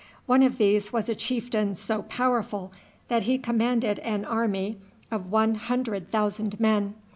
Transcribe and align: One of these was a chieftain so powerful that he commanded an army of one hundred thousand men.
One 0.25 0.41
of 0.41 0.57
these 0.57 0.91
was 0.91 1.09
a 1.09 1.13
chieftain 1.13 1.75
so 1.75 2.01
powerful 2.01 2.71
that 3.07 3.25
he 3.25 3.37
commanded 3.37 3.99
an 3.99 4.25
army 4.25 4.77
of 5.11 5.31
one 5.31 5.53
hundred 5.53 6.09
thousand 6.09 6.59
men. 6.59 6.95